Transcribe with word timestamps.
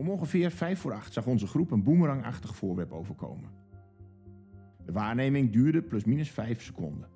Om 0.00 0.10
ongeveer 0.10 0.50
vijf 0.50 0.80
voor 0.80 0.92
acht 0.92 1.12
zag 1.12 1.26
onze 1.26 1.46
groep 1.46 1.70
een 1.70 1.82
boemerangachtig 1.82 2.56
voorwerp 2.56 2.92
overkomen. 2.92 3.50
De 4.84 4.92
waarneming 4.92 5.52
duurde 5.52 5.82
plusminus 5.82 6.30
vijf 6.30 6.62
seconden. 6.62 7.08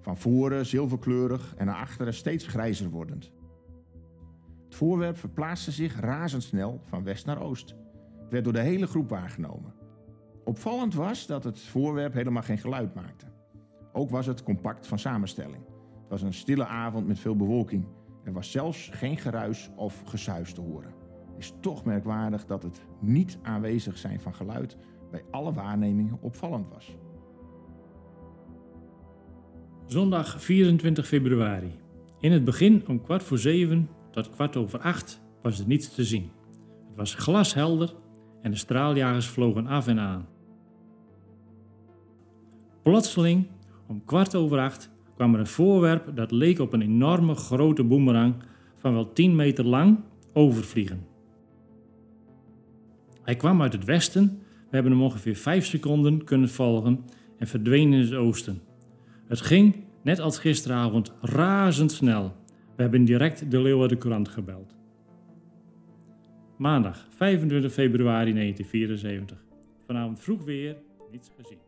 Van 0.00 0.16
voren 0.16 0.66
zilverkleurig 0.66 1.54
en 1.56 1.66
naar 1.66 1.74
achteren 1.74 2.14
steeds 2.14 2.46
grijzer 2.46 2.90
wordend. 2.90 3.32
Het 4.64 4.74
voorwerp 4.74 5.16
verplaatste 5.16 5.70
zich 5.70 6.00
razendsnel 6.00 6.80
van 6.84 7.04
west 7.04 7.26
naar 7.26 7.42
oost. 7.42 7.74
Het 8.18 8.30
werd 8.30 8.44
door 8.44 8.52
de 8.52 8.60
hele 8.60 8.86
groep 8.86 9.08
waargenomen. 9.08 9.74
Opvallend 10.44 10.94
was 10.94 11.26
dat 11.26 11.44
het 11.44 11.60
voorwerp 11.60 12.12
helemaal 12.12 12.42
geen 12.42 12.58
geluid 12.58 12.94
maakte. 12.94 13.26
Ook 13.92 14.10
was 14.10 14.26
het 14.26 14.42
compact 14.42 14.86
van 14.86 14.98
samenstelling. 14.98 15.64
Het 16.00 16.08
was 16.08 16.22
een 16.22 16.34
stille 16.34 16.66
avond 16.66 17.06
met 17.06 17.18
veel 17.18 17.36
bewolking. 17.36 17.97
Er 18.24 18.32
was 18.32 18.50
zelfs 18.50 18.90
geen 18.92 19.16
geruis 19.16 19.70
of 19.76 20.02
gesuis 20.04 20.52
te 20.52 20.60
horen. 20.60 20.94
Het 21.26 21.38
is 21.38 21.54
toch 21.60 21.84
merkwaardig 21.84 22.46
dat 22.46 22.62
het 22.62 22.86
niet 23.00 23.38
aanwezig 23.42 23.98
zijn 23.98 24.20
van 24.20 24.34
geluid 24.34 24.76
bij 25.10 25.24
alle 25.30 25.52
waarnemingen 25.52 26.18
opvallend 26.20 26.68
was. 26.68 26.96
Zondag 29.86 30.42
24 30.42 31.06
februari. 31.06 31.78
In 32.20 32.32
het 32.32 32.44
begin 32.44 32.88
om 32.88 33.02
kwart 33.02 33.22
voor 33.22 33.38
zeven 33.38 33.88
tot 34.10 34.30
kwart 34.30 34.56
over 34.56 34.78
acht 34.80 35.20
was 35.42 35.60
er 35.60 35.66
niets 35.66 35.94
te 35.94 36.04
zien. 36.04 36.30
Het 36.88 36.96
was 36.96 37.14
glashelder 37.14 37.94
en 38.42 38.50
de 38.50 38.56
straaljagers 38.56 39.26
vlogen 39.26 39.66
af 39.66 39.86
en 39.86 39.98
aan. 39.98 40.28
Plotseling, 42.82 43.46
om 43.86 44.04
kwart 44.04 44.34
over 44.34 44.58
acht, 44.58 44.90
kwam 45.18 45.34
er 45.34 45.40
een 45.40 45.46
voorwerp 45.46 46.16
dat 46.16 46.30
leek 46.30 46.58
op 46.58 46.72
een 46.72 46.82
enorme 46.82 47.34
grote 47.34 47.84
boemerang 47.84 48.34
van 48.76 48.92
wel 48.92 49.12
10 49.12 49.36
meter 49.36 49.64
lang 49.64 49.98
overvliegen. 50.32 51.06
Hij 53.22 53.36
kwam 53.36 53.62
uit 53.62 53.72
het 53.72 53.84
westen, 53.84 54.38
we 54.42 54.74
hebben 54.74 54.92
hem 54.92 55.02
ongeveer 55.02 55.36
5 55.36 55.66
seconden 55.66 56.24
kunnen 56.24 56.48
volgen 56.48 57.04
en 57.38 57.46
verdween 57.46 57.92
in 57.92 58.00
het 58.00 58.14
oosten. 58.14 58.60
Het 59.26 59.40
ging, 59.40 59.76
net 60.02 60.20
als 60.20 60.38
gisteravond, 60.38 61.12
razendsnel. 61.20 62.32
We 62.76 62.82
hebben 62.82 63.04
direct 63.04 63.50
de 63.50 63.60
Leeuwarden 63.60 63.98
Courant 63.98 64.28
gebeld. 64.28 64.76
Maandag 66.56 67.06
25 67.10 67.72
februari 67.72 68.32
1974. 68.32 69.44
Vanavond 69.86 70.20
vroeg 70.20 70.44
weer, 70.44 70.76
niets 71.10 71.30
gezien. 71.36 71.67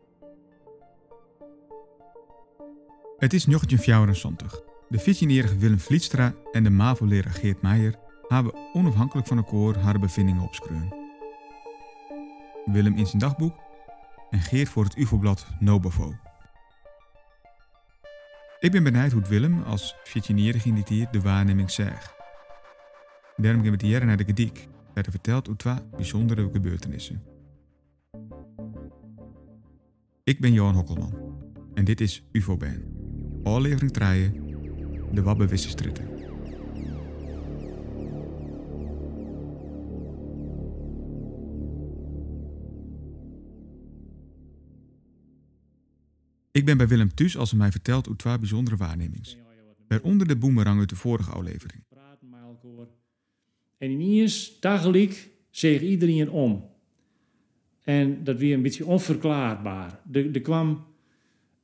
Het 3.21 3.33
is 3.33 3.45
1974. 3.45 4.61
De 4.89 4.99
14-jarige 4.99 5.57
Willem 5.57 5.79
Vlietstra 5.79 6.33
en 6.51 6.63
de 6.63 6.69
MAVO-leraar 6.69 7.33
Geert 7.33 7.61
Meijer 7.61 7.95
hebben 8.27 8.53
onafhankelijk 8.73 9.27
van 9.27 9.37
elkaar 9.37 9.83
haar 9.83 9.99
bevindingen 9.99 10.41
opschreven. 10.41 10.93
Willem 12.65 12.97
in 12.97 13.05
zijn 13.05 13.21
dagboek 13.21 13.55
en 14.29 14.39
Geert 14.39 14.69
voor 14.69 14.83
het 14.83 14.95
UFO-blad 14.95 15.47
Nobavo. 15.59 16.15
Ik 18.59 18.71
ben 18.71 18.83
benieuwd 18.83 19.11
hoe 19.11 19.21
Willem 19.21 19.63
als 19.63 19.95
14-jarige 19.95 20.67
in 20.67 20.75
dit 20.75 21.07
de 21.11 21.21
waarneming 21.21 21.71
zegt. 21.71 22.13
Daarom 23.35 23.63
gaan 23.63 23.77
we 23.77 23.85
hier 23.85 24.05
naar 24.05 24.17
de 24.17 24.25
gediek, 24.25 24.67
waar 24.93 25.03
hij 25.03 25.11
vertelt 25.11 25.47
hoe 25.47 25.55
twee 25.55 25.75
bijzondere 25.95 26.49
gebeurtenissen. 26.51 27.23
Ik 30.23 30.39
ben 30.39 30.53
Johan 30.53 30.75
Hokkelman 30.75 31.13
en 31.73 31.85
dit 31.85 32.01
is 32.01 32.23
UFO-Ban. 32.31 33.00
Aflevering 33.43 33.91
3, 33.91 34.31
de 35.11 35.21
Wabbe 35.21 35.47
Wissestritten. 35.47 36.09
Ik 46.51 46.65
ben 46.65 46.77
bij 46.77 46.87
Willem 46.87 47.13
thuis 47.13 47.37
als 47.37 47.49
hij 47.49 47.59
mij 47.59 47.71
vertelt 47.71 48.05
hoe 48.05 48.15
twee 48.15 48.39
bijzondere 48.39 48.77
waarnemings. 48.77 49.37
Waaronder 49.87 50.27
de 50.27 50.35
boemerang 50.35 50.79
uit 50.79 50.89
de 50.89 50.95
vorige 50.95 51.31
aflevering. 51.31 51.83
En 53.77 53.89
ineens, 53.89 54.59
tegelijk, 54.59 55.29
zeeg 55.49 55.81
iedereen 55.81 56.29
om. 56.29 56.69
En 57.83 58.23
dat 58.23 58.37
weer 58.37 58.53
een 58.53 58.61
beetje 58.61 58.85
onverklaarbaar. 58.85 59.99
Er, 60.11 60.35
er 60.35 60.41
kwam 60.41 60.85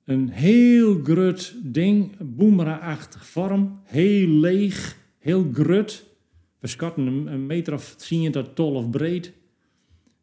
een 0.08 0.30
heel 0.30 1.04
grut 1.04 1.56
ding, 1.64 2.16
boemerangachtig 2.36 3.28
vorm, 3.28 3.80
heel 3.84 4.28
leeg, 4.28 4.98
heel 5.18 5.50
grut. 5.54 6.06
We 6.60 6.68
schatten 6.68 7.08
een, 7.08 7.46
meter 7.46 7.74
of 7.74 7.96
10 7.96 8.32
tot 8.32 8.56
12 8.56 8.90
breed. 8.90 9.34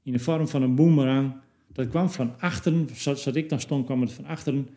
In 0.02 0.12
de 0.12 0.18
vorm 0.18 0.48
van 0.48 0.62
een 0.62 0.74
boemerang. 0.74 1.36
Dat 1.72 1.88
kwam 1.88 2.10
van 2.10 2.40
achteren, 2.40 2.88
zat, 2.94 3.36
ik 3.36 3.48
dan 3.48 3.60
stond, 3.60 3.84
kwam 3.84 4.00
het 4.00 4.12
van 4.12 4.24
achteren. 4.24 4.68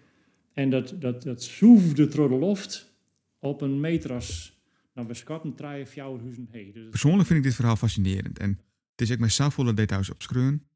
En 0.53 0.69
dat, 0.69 0.93
dat, 0.99 1.23
dat 1.23 1.43
zoefde 1.43 2.07
door 2.07 2.29
de 2.29 2.35
loft 2.35 2.93
op 3.39 3.61
een 3.61 3.79
meter 3.79 4.13
als, 4.13 4.59
nou 4.93 5.07
we 5.07 5.13
schatten, 5.13 5.55
drie 5.55 5.81
of 5.81 5.89
vier 5.89 6.03
huizen 6.03 6.47
heen. 6.51 6.71
Dus 6.73 6.89
Persoonlijk 6.89 7.27
vind 7.27 7.39
ik 7.39 7.45
dit 7.45 7.55
verhaal 7.55 7.75
fascinerend 7.75 8.39
en 8.39 8.49
het 8.91 9.01
is 9.01 9.11
ook 9.11 9.19
met 9.19 9.31
zoveel 9.31 9.75
details 9.75 10.09
op 10.09 10.21
schreun 10.21 10.67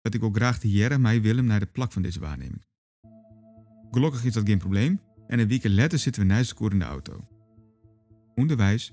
dat 0.00 0.14
ik 0.14 0.22
ook 0.22 0.36
graag 0.36 0.58
de 0.58 0.70
jaren 0.70 1.00
mij 1.00 1.22
Willem 1.22 1.44
naar 1.44 1.60
de 1.60 1.66
plak 1.66 1.92
van 1.92 2.02
deze 2.02 2.20
waarneming. 2.20 2.66
Gelukkig 3.90 4.24
is 4.24 4.32
dat 4.32 4.46
geen 4.46 4.58
probleem 4.58 5.00
en 5.26 5.38
een 5.38 5.48
week 5.48 5.68
later 5.68 5.98
zitten 5.98 6.22
we 6.22 6.28
naast 6.28 6.60
in 6.60 6.78
de 6.78 6.84
auto. 6.84 7.12
Onderwijs 8.34 8.92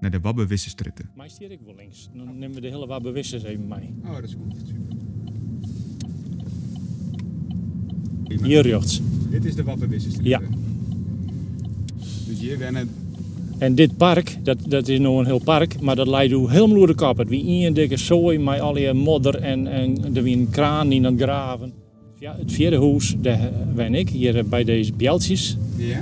naar 0.00 0.10
de 0.10 0.20
Wabbe 0.20 0.46
Wissestritten. 0.46 1.10
Mij 1.16 1.28
stier 1.28 1.50
ik 1.50 1.60
wel 1.64 1.74
links. 1.74 2.08
Dan 2.14 2.38
nemen 2.38 2.54
we 2.54 2.60
de 2.60 2.68
hele 2.68 2.86
wat 2.86 3.02
bewusters 3.02 3.42
even 3.42 3.68
mee. 3.68 3.94
Oh, 4.04 4.14
dat 4.14 4.22
is 4.22 4.34
goed. 4.34 4.62
Hier 8.42 8.62
rechts. 8.62 9.00
Dit 9.30 9.44
is 9.44 9.54
de 9.54 9.62
Wabbe 9.62 9.86
Ja. 10.22 10.40
Dus 12.26 12.38
hier 12.38 12.58
wennen 12.58 12.90
En 13.58 13.74
dit 13.74 13.96
park, 13.96 14.38
dat, 14.42 14.58
dat 14.66 14.88
is 14.88 14.98
nog 14.98 15.18
een 15.18 15.26
heel 15.26 15.42
park, 15.44 15.80
maar 15.80 15.96
dat 15.96 16.06
leidt 16.06 16.32
helemaal 16.32 16.76
door 16.76 16.86
de 16.86 16.94
kap. 16.94 17.16
Het 17.16 17.28
wie 17.28 17.66
een 17.66 17.74
dikke 17.74 17.96
zooi 17.96 18.38
met 18.38 18.60
al 18.60 18.72
die 18.72 18.92
modder 18.92 19.34
en, 19.34 19.66
en 19.66 20.16
er 20.16 20.22
wie 20.22 20.36
een 20.36 20.50
kraan 20.50 20.92
in 20.92 21.06
aan 21.06 21.12
het 21.12 21.22
graven. 21.22 21.81
Ja, 22.22 22.36
het 22.36 22.52
vierde 22.52 22.78
huis, 22.78 23.14
daar 23.18 23.50
ben 23.74 23.94
ik, 23.94 24.08
hier 24.08 24.48
bij 24.48 24.64
deze 24.64 24.92
bjeltjes. 24.92 25.56
Ja. 25.76 25.98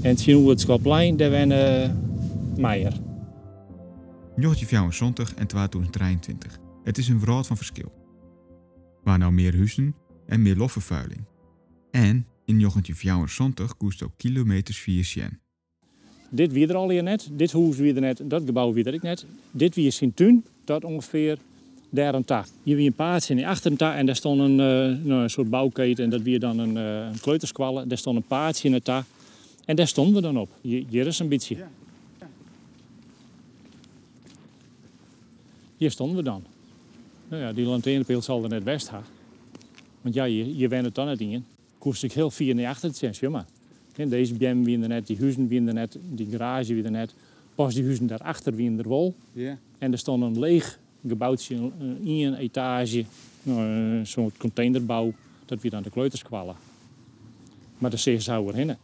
En 0.00 0.08
het 0.08 0.20
zien 0.20 0.36
hoe 0.36 0.50
het 0.50 0.60
Schoplijn, 0.60 1.16
daar 1.16 1.30
ben 1.30 1.50
uh, 1.50 1.90
Meijer. 2.56 2.92
1974 4.36 5.34
en 5.34 5.46
2023. 5.46 6.58
Het 6.82 6.98
is 6.98 7.08
een 7.08 7.18
wereld 7.18 7.46
van 7.46 7.56
verschil. 7.56 7.92
Waar 9.02 9.18
nou 9.18 9.32
meer 9.32 9.56
huizen 9.56 9.94
en 10.26 10.42
meer 10.42 10.56
lofvervuiling. 10.56 11.20
En 11.90 12.26
in 12.44 12.58
1974 12.58 13.76
koest 13.76 14.02
ook 14.02 14.12
kilometers 14.16 14.78
via 14.78 15.02
Sien. 15.02 15.38
Dit 16.30 16.52
wie 16.52 16.68
er 16.68 16.74
al 16.74 16.90
hier 16.90 17.02
net, 17.02 17.28
dit 17.32 17.52
huis 17.52 17.76
wie 17.76 17.94
er 17.94 18.00
net, 18.00 18.22
dat 18.24 18.42
gebouw 18.44 18.72
wie 18.72 18.84
er 18.84 18.94
ik 18.94 19.02
net. 19.02 19.26
Dit 19.50 19.74
wie 19.74 19.86
is 19.86 19.96
zijn 19.96 20.14
tuin, 20.14 20.44
dat 20.64 20.84
ongeveer 20.84 21.38
daar 21.94 22.14
een 22.14 22.24
tak. 22.24 22.46
Hier 22.62 22.78
een 22.78 22.92
paardje 22.92 23.34
in 23.34 23.40
de 23.40 23.46
achterta 23.46 23.96
en 23.96 24.06
daar 24.06 24.16
stond 24.16 24.40
een, 24.40 24.60
eh, 24.60 25.06
nou, 25.06 25.22
een 25.22 25.30
soort 25.30 25.50
bouwketen 25.50 26.04
en 26.04 26.10
dat 26.10 26.22
wie 26.22 26.38
dan 26.38 26.58
een, 26.58 26.76
uh, 26.76 27.06
een 27.06 27.20
kleuterskwallen. 27.20 27.88
Daar 27.88 27.98
stond 27.98 28.16
een 28.16 28.22
paardje 28.22 28.68
in 28.68 28.74
het 28.74 28.84
ta 28.84 29.04
en 29.64 29.76
daar 29.76 29.88
stonden 29.88 30.14
we 30.14 30.20
dan 30.20 30.38
op. 30.38 30.48
Hier, 30.60 31.06
is 31.06 31.18
een 31.18 31.28
beetje. 31.28 31.56
Hier 35.76 35.90
stonden 35.90 36.16
we 36.16 36.22
dan. 36.22 36.44
Nou 37.28 37.42
ja, 37.42 37.52
die 37.52 37.64
lanternepeel 37.64 38.22
zal 38.22 38.42
er 38.42 38.48
net 38.48 38.64
best 38.64 38.88
gaan. 38.88 39.04
Want 40.00 40.14
ja, 40.14 40.24
je, 40.24 40.56
je 40.56 40.68
het 40.68 40.94
dan 40.94 41.06
net 41.06 41.20
in. 41.20 41.44
Koest 41.78 42.02
ik 42.02 42.12
heel 42.12 42.30
vier 42.30 42.54
naar 42.54 42.66
achter 42.66 42.92
te 42.92 42.96
zijn, 42.96 43.14
ja 43.20 43.30
maar. 43.30 43.46
En 43.96 44.08
deze 44.08 44.34
bjem 44.34 44.64
wie 44.64 44.80
er 44.80 44.88
net, 44.88 45.06
die 45.06 45.16
huizen 45.18 45.48
wie 45.48 45.66
er 45.66 45.74
net, 45.74 45.98
die 46.10 46.26
garage 46.30 46.74
wie 46.74 46.84
er 46.84 46.90
net. 46.90 47.14
Pas 47.54 47.74
die 47.74 47.84
huizen 47.84 48.06
daarachter 48.06 48.54
wie 48.54 48.78
er 48.78 48.88
wol. 48.88 49.14
Ja. 49.32 49.58
En 49.78 49.92
er 49.92 49.98
stond 49.98 50.22
een 50.22 50.38
leeg 50.38 50.78
gebouwtje 51.08 51.54
in 52.00 52.26
een 52.26 52.34
etage, 52.34 53.04
nou, 53.42 53.60
een 53.60 54.06
soort 54.06 54.36
containerbouw, 54.36 55.14
dat 55.44 55.60
wie 55.60 55.70
dan 55.70 55.82
de 55.82 55.90
kleuters 55.90 56.22
kwallen. 56.22 56.56
Maar 57.78 57.90
de 57.90 57.96
zeer 57.96 58.20
zou 58.20 58.48
erheen. 58.48 58.76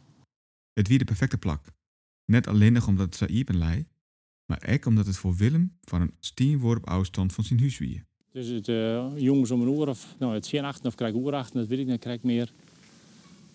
Het 0.72 0.88
wie 0.88 0.98
de 0.98 1.04
perfecte 1.04 1.38
plak. 1.38 1.64
Net 2.24 2.46
alleen 2.46 2.72
nog 2.72 2.86
omdat 2.86 3.06
het 3.06 3.14
Saïb 3.14 3.48
en 3.48 3.58
lei, 3.58 3.86
maar 4.46 4.68
ook 4.72 4.86
omdat 4.86 5.06
het 5.06 5.16
voor 5.16 5.36
Willem 5.36 5.76
van 5.80 6.00
een 6.00 6.14
stienworp 6.20 6.88
afstand 6.88 7.32
van 7.32 7.44
zijn 7.44 7.60
huis 7.60 7.78
wie. 7.78 8.02
Dus 8.32 8.46
het 8.46 8.68
uh, 8.68 9.06
jongens 9.16 9.50
om 9.50 9.60
een 9.60 9.78
uur 9.78 9.88
of, 9.88 10.14
nou 10.18 10.34
het 10.34 10.46
zien 10.46 10.64
achter 10.64 10.86
of 10.86 10.94
krijg 10.94 11.14
ik 11.14 11.20
uur 11.20 11.34
achter, 11.34 11.60
dat 11.60 11.68
weet 11.68 11.78
ik 11.78 11.86
niet, 11.86 12.00
krijg 12.00 12.16
ik 12.16 12.22
meer. 12.22 12.52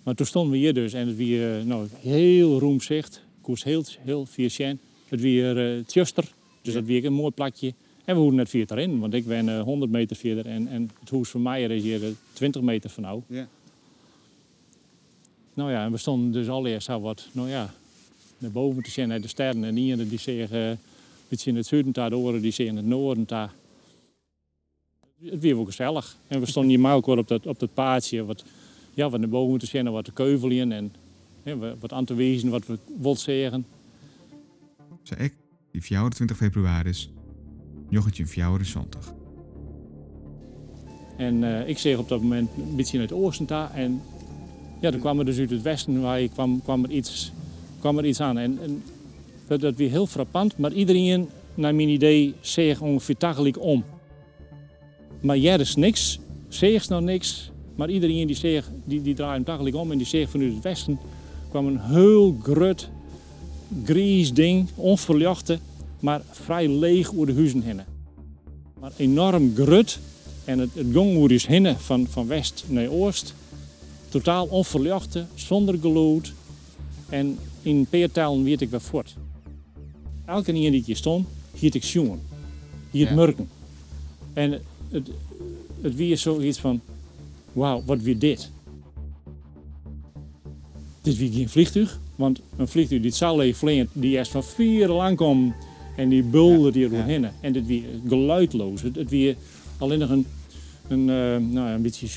Maar 0.04 0.16
toen 0.16 0.26
stonden 0.26 0.52
we 0.52 0.58
hier 0.58 0.74
dus 0.74 0.94
en 0.94 1.08
het 1.08 1.20
uh, 1.20 1.62
nou, 1.64 1.88
heel 1.92 2.60
roemzicht, 2.60 3.22
koers 3.42 3.64
heel, 3.64 3.84
heel 4.00 4.26
viercent. 4.26 4.82
Het 5.08 5.22
weer 5.22 5.78
uh, 5.78 5.86
tjuster, 5.86 6.34
dus 6.62 6.74
dat 6.74 6.84
weer 6.84 7.06
een 7.06 7.14
mooi 7.14 7.32
plakje. 7.32 7.74
En 8.06 8.14
we 8.14 8.20
hoeven 8.20 8.36
net 8.36 8.50
vier 8.50 8.72
erin, 8.72 9.00
want 9.00 9.14
ik 9.14 9.26
ben 9.26 9.48
uh, 9.48 9.62
100 9.62 9.92
meter 9.92 10.16
verder 10.16 10.46
en, 10.46 10.68
en 10.68 10.92
het 11.00 11.10
huis 11.10 11.30
van 11.30 11.42
Meijer 11.42 11.72
is 11.72 11.84
hier 11.84 12.02
20 12.34 12.62
meter 12.62 12.90
van 12.90 13.04
nou. 13.04 13.22
Ja. 13.28 13.48
Nou 15.54 15.72
ja, 15.72 15.86
en 15.86 15.92
we 15.92 15.98
stonden 15.98 16.32
dus 16.32 16.50
al 16.50 16.66
eerst 16.66 16.86
zo 16.86 17.00
wat, 17.00 17.28
nou 17.32 17.50
ja, 17.50 17.74
naar 18.38 18.52
boven 18.52 18.84
te 18.84 18.92
zien, 18.92 19.08
naar 19.08 19.22
de 19.22 19.28
sterren. 19.28 19.64
En 19.64 19.76
die 19.76 19.92
ene 19.92 20.08
die 20.08 20.20
zeggen 20.20 20.60
een 20.60 20.78
beetje 21.28 21.50
in 21.50 21.56
het 21.56 21.66
zuiden, 21.66 21.92
daar, 21.92 22.10
de 22.10 22.16
andere 22.16 22.40
die 22.40 22.52
zeggen 22.52 22.78
in 22.78 22.84
het 22.84 22.92
noorden. 22.92 23.24
Daar. 23.28 23.54
Het 25.24 25.40
weer 25.40 25.56
wel 25.56 25.66
gezellig. 25.66 26.18
En 26.28 26.40
we 26.40 26.46
stonden 26.46 26.72
hier 26.72 26.80
maar 26.80 26.96
ook 26.96 27.06
wel 27.06 27.18
op 27.18 27.28
dat, 27.28 27.46
op 27.46 27.60
dat 27.60 27.74
paadje, 27.74 28.26
wat, 28.26 28.44
ja, 28.94 29.10
wat 29.10 29.20
naar 29.20 29.30
boven 29.30 29.60
te 29.60 29.66
zien, 29.66 29.92
wat 29.92 30.06
te 30.06 30.12
keuvelen 30.12 30.72
en 30.72 30.94
ja, 31.44 31.76
wat 31.80 31.94
aan 31.94 32.06
te 32.06 32.14
wezen, 32.14 32.50
wat 32.50 32.66
we 32.66 32.78
wilden 33.00 33.22
zeggen. 33.22 33.66
Zei 35.04 35.24
ik, 35.24 35.34
die 35.72 35.84
24 35.84 36.38
februari 36.38 36.90
is, 36.90 37.10
jochetje 37.90 38.26
24. 38.26 39.14
En 41.18 41.42
uh, 41.42 41.68
ik 41.68 41.78
zeg 41.78 41.98
op 41.98 42.10
dat 42.10 42.22
moment 42.22 42.50
een 42.58 42.76
beetje 42.76 43.16
oosten 43.16 43.46
daar. 43.46 43.74
En 43.74 44.02
ja, 44.82 44.92
dan 44.92 45.00
kwam 45.00 45.20
er 45.20 45.26
dus 45.26 45.40
uit 45.40 45.50
het 45.50 45.62
westen 45.62 46.02
waar 46.02 46.22
je 46.22 46.30
kwam, 46.30 46.62
kwam, 46.64 46.84
er, 46.84 46.92
iets, 46.92 47.32
kwam 47.80 47.98
er 47.98 48.06
iets 48.06 48.22
aan. 48.22 48.38
En, 48.38 48.60
en 48.62 48.84
dat, 49.48 49.62
dat 49.62 49.76
weer 49.76 49.90
heel 49.90 50.08
frappant. 50.08 50.58
Maar 50.58 50.72
iedereen, 50.72 51.30
naar 51.54 51.76
mijn 51.76 51.90
idee, 51.90 52.36
zegt 52.40 52.82
ongeveer 52.82 53.18
tegelijk 53.18 53.62
om. 53.62 53.84
Maar 55.22 55.38
jij 55.38 55.58
is 55.58 55.76
niks, 55.76 56.20
zegt 56.48 56.90
nog 56.90 57.02
niks. 57.02 57.52
Maar 57.76 57.90
iedereen 57.90 58.28
die, 58.28 58.36
zegt, 58.36 58.72
die, 58.86 59.02
die 59.02 59.14
draait 59.14 59.36
hem 59.36 59.44
tegelijk 59.44 59.76
om 59.76 59.92
en 59.92 59.98
die 59.98 60.08
zegt 60.08 60.32
vanuit 60.32 60.54
het 60.54 60.64
westen 60.64 61.00
kwam 61.56 61.68
een 61.68 61.80
heel 61.80 62.38
grut, 62.44 62.90
gries 63.84 64.34
ding, 64.34 64.68
onverlichte, 64.76 65.60
maar 66.06 66.22
vrij 66.32 66.68
leeg 66.68 67.14
over 67.14 67.26
de 67.26 67.34
huizen 67.34 67.62
heen. 67.62 67.82
Maar 68.80 68.92
enorm 68.98 69.56
grut 69.56 70.00
en 70.44 70.60
het, 70.60 70.70
het 70.74 70.88
gong 70.94 71.30
is 71.30 71.46
heen 71.46 71.78
van, 71.78 72.08
van 72.08 72.28
west 72.28 72.64
naar 72.68 72.90
oost. 72.90 73.34
Totaal 74.10 74.46
onverlichte, 74.46 75.26
zonder 75.36 75.78
geluid. 75.82 76.34
En 77.10 77.38
in 77.62 77.86
peertalen 77.90 78.44
weet 78.44 78.62
ik 78.62 78.70
wat 78.70 78.82
voort. 78.82 79.16
Elke 80.26 80.54
keer 80.54 80.72
die 80.72 80.84
hier 80.86 80.96
stond, 80.96 81.28
hield 81.54 81.74
ik 81.74 81.84
jongen. 81.84 82.22
Hier 82.92 83.08
het 83.08 83.16
merken. 83.16 83.50
En 84.34 84.52
het, 84.52 84.62
het, 84.90 85.10
het 85.82 85.96
weer 85.96 86.18
zoiets 86.18 86.60
van, 86.60 86.82
wauw, 87.54 87.84
wat 87.86 88.02
weer 88.02 88.20
dit? 88.20 88.52
Dit 91.02 91.18
wie 91.18 91.32
geen 91.32 91.50
vliegtuig, 91.50 92.00
want 92.16 92.40
een 92.58 92.68
vliegtuig 92.68 93.02
die 93.02 93.12
zal 93.12 93.38
leeg 93.38 93.58
vliegen, 93.58 93.90
die 93.94 94.18
eerst 94.18 94.32
van 94.32 94.44
vier 94.44 94.88
lang 94.88 95.18
komt 95.18 95.54
en 95.96 96.10
die 96.10 96.24
bulde 96.24 96.72
die 96.72 96.90
er 96.90 97.10
ja. 97.10 97.32
En 97.42 97.54
dit 97.54 97.66
weer 97.66 97.84
geluidloos. 98.08 98.82
Het, 98.82 98.96
het 98.96 99.10
weer 99.10 99.36
alleen 99.78 100.00
nog 100.00 100.10
een, 100.10 100.26
een, 100.88 101.00
uh, 101.00 101.54
nou, 101.54 101.70
een 101.70 101.82
beetje. 101.82 102.08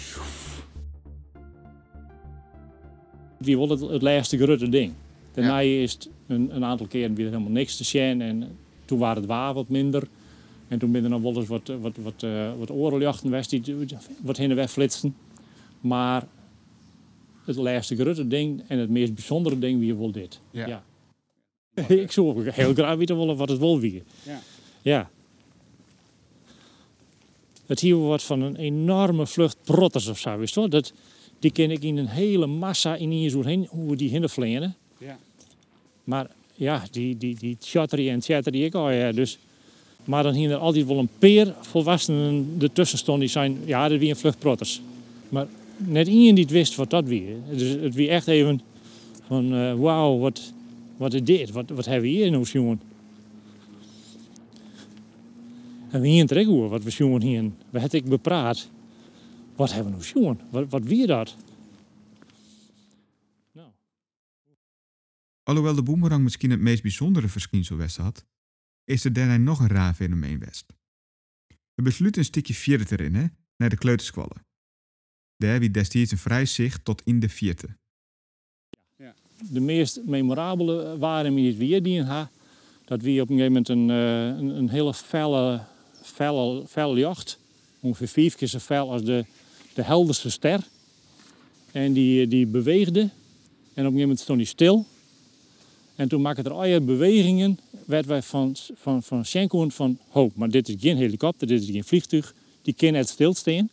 Wie 3.38 3.56
wil 3.56 3.69
het, 3.69 3.80
het 3.80 4.02
laatste 4.02 4.38
grote 4.38 4.69
ding. 4.69 4.92
Daarna 5.32 5.60
is 5.60 5.92
het 5.92 6.08
een, 6.26 6.54
een, 6.56 6.64
aantal 6.64 6.86
keren 6.86 7.14
weer 7.14 7.26
helemaal 7.26 7.50
niks 7.50 7.76
te 7.76 7.84
zien 7.84 8.20
en 8.20 8.56
toen 8.84 8.98
waren 8.98 9.16
het 9.16 9.26
waar 9.26 9.54
wat 9.54 9.69
minder. 9.69 10.08
En 10.69 10.78
toen 10.78 10.92
ben 10.92 11.04
er 11.04 11.10
nog 11.10 11.22
wel 11.22 11.36
eens 11.36 11.48
wat, 11.48 11.72
wat, 11.80 11.96
wat, 11.96 12.22
uh, 12.22 12.50
wat 12.58 13.16
geweest 13.16 13.50
die 13.50 13.86
wat 14.22 14.36
heen 14.36 14.50
en 14.50 14.56
weg 14.56 14.70
flitsten. 14.70 15.14
Maar 15.80 16.26
het 17.44 17.56
laatste 17.56 17.96
grote 17.96 18.26
ding 18.26 18.62
en 18.69 18.78
het 18.78 18.90
meest 18.90 19.14
bijzondere 19.14 19.58
ding 19.58 19.80
wie 19.80 19.94
wel 19.94 20.10
dit. 20.10 20.40
Ja. 20.50 20.66
ja. 20.66 20.82
ik 22.04 22.12
zou 22.12 22.26
ook 22.26 22.54
heel 22.54 22.75
graag 22.75 22.96
weten 22.96 23.36
wat 23.36 23.48
het 23.48 23.58
wel 23.58 23.80
weer. 23.80 24.02
Ja. 24.22 24.40
ja. 24.82 25.10
Het 27.66 27.80
hier 27.80 27.94
wordt 27.94 28.22
van 28.22 28.42
een 28.42 28.56
enorme 28.56 29.26
vlucht 29.26 29.56
protters 29.64 30.06
of 30.06 30.19
zo, 30.19 30.38
wist 30.38 30.54
je 30.54 30.69
Dat, 30.69 30.92
die 31.38 31.50
ken 31.50 31.70
ik 31.70 31.82
in 31.82 31.96
een 31.96 32.08
hele 32.08 32.46
massa 32.46 32.94
in 32.94 33.10
hier 33.10 33.30
zo 33.30 33.42
heen, 33.42 33.66
hoe 33.70 33.96
die 33.96 34.10
hinnen 34.10 34.30
vliegen. 34.30 34.76
Ja. 34.98 35.19
Maar 36.04 36.30
ja, 36.54 36.82
die, 36.90 37.16
die, 37.16 37.36
die 37.38 37.56
chatteren 37.60 38.08
en 38.08 38.22
chatteren 38.22 38.64
ik 38.64 38.75
al, 38.75 38.90
ja. 38.90 39.12
Dus, 39.12 39.38
maar 40.04 40.22
dan 40.22 40.34
hier 40.34 40.50
er 40.50 40.56
altijd 40.56 40.86
wel 40.86 40.98
een 40.98 41.10
peer 41.19 41.54
volwassenen 41.60 42.56
ertussen 42.60 42.98
stonden 42.98 43.25
die 43.25 43.32
zijn, 43.32 43.58
ja, 43.64 43.88
dat 43.88 43.98
wie 43.98 44.10
een 44.10 44.16
vlucht 44.16 44.38
protters. 44.38 44.80
Maar 45.28 45.46
net 45.76 46.06
iemand 46.06 46.34
die 46.34 46.44
het 46.44 46.52
wist 46.52 46.75
wat 46.75 46.90
dat 46.90 47.04
weer. 47.04 47.36
Dus 47.50 47.69
het 47.69 47.94
wie 47.94 48.08
echt 48.08 48.26
even 48.26 48.60
van, 49.26 49.54
uh, 49.54 49.75
wauw, 49.75 50.19
wat, 50.19 50.52
wat 50.98 51.14
is 51.14 51.22
dit? 51.22 51.50
Wat, 51.50 51.70
wat 51.70 51.84
hebben 51.84 52.02
we 52.02 52.16
hier 52.16 52.30
nou, 52.30 52.44
jongen? 52.44 52.80
En 55.90 56.00
we 56.00 56.08
hier 56.08 56.46
hoor, 56.46 56.68
wat 56.68 56.82
we 56.82 56.90
jongen 56.90 57.22
hier, 57.22 57.50
we 57.70 57.80
het 57.80 57.92
ik 57.92 58.04
bepraat. 58.04 58.70
Wat 59.56 59.72
hebben 59.72 59.92
we 59.92 59.98
nou, 59.98 60.10
jongen? 60.12 60.40
Wat, 60.50 60.68
wat 60.68 60.82
weer 60.82 61.06
dat? 61.06 61.36
Nou. 63.52 63.70
Alhoewel 65.42 65.74
de 65.74 65.82
boemerang 65.82 66.22
misschien 66.22 66.50
het 66.50 66.60
meest 66.60 66.82
bijzondere 66.82 67.28
verschijnsel 67.28 67.76
west 67.76 67.96
had, 67.96 68.26
is 68.84 69.04
er 69.04 69.12
daarna 69.12 69.36
nog 69.36 69.60
een 69.60 69.68
raar 69.68 69.94
fenomeen 69.94 70.38
west. 70.38 70.76
We 71.74 71.82
besluiten 71.82 72.20
een 72.20 72.26
stukje 72.26 72.54
vierde 72.54 72.84
te 72.84 72.96
rennen 72.96 73.36
naar 73.56 73.68
de 73.68 73.76
kleuterskwallen. 73.76 74.46
Daar 75.36 75.58
wie 75.58 75.70
destijds 75.70 76.12
een 76.12 76.18
vrij 76.18 76.46
zicht 76.46 76.84
tot 76.84 77.02
in 77.02 77.20
de 77.20 77.28
vierte. 77.28 77.78
De 79.50 79.61
meest 79.61 80.00
memorabele 80.05 80.99
waren 80.99 81.35
wie 81.35 81.46
het 81.46 81.56
weer 81.56 81.82
die 81.82 82.05
dat 82.85 83.02
we 83.02 83.20
op 83.20 83.31
een 83.31 83.38
gegeven 83.38 83.44
moment 83.46 83.69
een, 83.69 83.88
uh, 83.88 84.26
een, 84.26 84.56
een, 84.58 84.69
hele 84.69 84.94
felle, 84.94 85.61
felle, 86.02 86.62
felle 86.67 86.99
jacht, 86.99 87.38
ongeveer 87.81 88.08
vijf 88.08 88.35
keer 88.35 88.49
zo 88.49 88.58
fel 88.58 88.90
als 88.93 89.02
de, 89.02 89.25
de 89.75 89.82
helderste 89.82 90.31
ster. 90.31 90.61
En 91.73 91.93
die, 91.93 92.29
die 92.29 92.46
beweegde 92.46 93.00
en 93.00 93.08
op 93.87 93.93
een 93.93 93.99
gegeven 93.99 94.00
moment 94.00 94.20
stond 94.20 94.38
hij 94.38 94.49
stil. 94.49 94.87
En 95.96 96.08
toen 96.08 96.20
maakten 96.20 96.44
er 96.44 96.52
al 96.52 96.81
bewegingen, 96.81 97.58
werden 97.87 98.11
wij 98.11 98.23
van, 98.23 98.56
van, 98.75 99.02
van 99.02 99.25
Schenkoen 99.25 99.73
van, 99.73 99.99
ho, 100.08 100.31
maar 100.35 100.49
dit 100.49 100.69
is 100.69 100.75
geen 100.79 100.96
helikopter, 100.96 101.46
dit 101.46 101.62
is 101.62 101.70
geen 101.70 101.85
vliegtuig, 101.85 102.35
die 102.62 102.75
kan 102.75 102.93
net 102.93 103.08
stilstaan. 103.08 103.69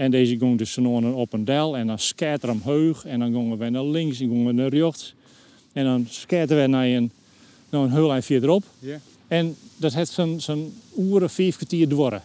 En 0.00 0.10
deze 0.10 0.36
ging 0.38 0.58
dus 0.58 0.78
op 1.14 1.32
een 1.32 1.44
dal 1.44 1.76
en 1.76 1.86
dan 1.86 1.98
skater 1.98 2.50
omhoog 2.50 3.04
en 3.04 3.18
dan 3.18 3.32
gingen 3.32 3.58
we 3.58 3.68
naar 3.68 3.84
links 3.84 4.20
en 4.20 4.28
gingen 4.28 4.46
we 4.46 4.52
naar 4.52 4.68
rechts. 4.68 5.14
En 5.72 5.84
dan 5.84 6.06
skaten 6.08 6.60
we 6.60 6.66
naar 6.66 6.86
een, 6.86 7.10
naar 7.70 7.82
een 7.82 7.90
heel 7.90 8.12
eind 8.12 8.24
verderop. 8.24 8.64
Yeah. 8.78 8.98
En 9.28 9.56
dat 9.76 9.94
heeft 9.94 10.10
zo'n 10.10 10.40
zo'n 10.40 10.74
uren, 10.98 11.30
vijf 11.30 11.56
kwartier 11.56 11.88
dwarren. 11.88 12.22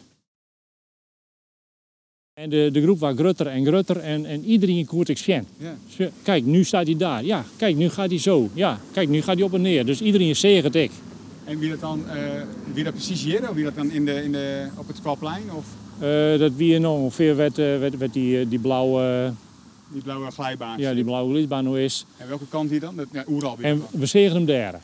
En 2.34 2.50
de, 2.50 2.70
de 2.72 2.82
groep 2.82 3.00
was 3.00 3.16
grutter 3.16 3.48
en 3.48 3.66
grutter 3.66 3.98
en, 3.98 4.26
en 4.26 4.44
iedereen 4.44 4.86
koert 4.86 5.10
ik 5.10 5.18
zien. 5.18 5.48
Yeah. 5.58 6.12
Kijk, 6.24 6.46
nu 6.46 6.64
staat 6.64 6.86
hij 6.86 6.98
daar. 6.98 7.24
Ja, 7.24 7.46
kijk, 7.58 7.76
nu 7.76 7.90
gaat 7.90 8.10
hij 8.10 8.20
zo. 8.20 8.50
Ja, 8.54 8.80
kijk, 8.92 9.10
nu 9.10 9.22
gaat 9.22 9.36
hij 9.36 9.44
op 9.44 9.54
en 9.54 9.62
neer. 9.62 9.86
Dus 9.86 10.02
iedereen 10.02 10.36
zegt 10.36 10.64
het 10.64 10.76
ik. 10.76 10.92
En 11.44 11.60
wie 11.60 11.70
dat 11.70 11.80
dan, 11.80 12.04
uh, 12.08 12.42
wie 12.74 12.84
dat 12.84 12.94
precies 12.94 13.24
hier, 13.24 13.50
of 13.50 13.56
wie 13.56 13.64
dat 13.64 13.76
dan 13.76 13.92
in 13.92 14.06
de, 14.06 14.24
in 14.24 14.32
de, 14.32 14.68
op 14.78 14.88
het 14.88 14.98
Squalplein? 14.98 15.54
Of? 15.54 15.66
Uh, 16.02 16.40
dat 16.40 16.52
wie 16.56 16.80
nog 16.80 16.98
ongeveer 16.98 17.36
werd, 17.36 17.60
uh, 17.60 17.80
werd, 17.80 17.98
werd 17.98 18.14
die, 18.14 18.48
die 18.48 18.60
blauwe... 18.60 19.34
Die 19.92 20.02
blauwe 20.02 20.32
glijbaan. 20.32 20.80
Ja, 20.80 20.94
die 20.94 21.04
blauwe 21.04 21.34
glijbaan 21.34 21.70
nu 21.70 21.80
is. 21.80 22.06
En 22.18 22.28
welke 22.28 22.48
kant 22.48 22.70
hier 22.70 22.80
dan? 22.80 23.08
Ja, 23.12 23.24
Oeral 23.28 23.58
En 23.62 23.84
we 23.92 24.06
zeggen 24.06 24.36
hem 24.36 24.46
derde. 24.46 24.78